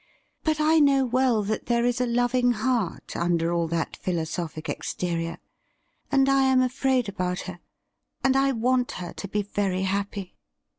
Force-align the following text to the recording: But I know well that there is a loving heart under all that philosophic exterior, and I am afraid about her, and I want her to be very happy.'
But 0.43 0.59
I 0.59 0.79
know 0.79 1.05
well 1.05 1.43
that 1.43 1.67
there 1.67 1.85
is 1.85 2.01
a 2.01 2.07
loving 2.07 2.53
heart 2.53 3.15
under 3.15 3.53
all 3.53 3.67
that 3.67 3.95
philosophic 3.97 4.67
exterior, 4.67 5.37
and 6.11 6.27
I 6.27 6.45
am 6.45 6.63
afraid 6.63 7.07
about 7.07 7.41
her, 7.41 7.59
and 8.23 8.35
I 8.35 8.51
want 8.51 8.93
her 8.93 9.13
to 9.13 9.27
be 9.27 9.43
very 9.43 9.83
happy.' 9.83 10.33